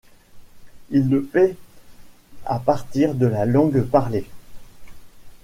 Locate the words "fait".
1.21-1.55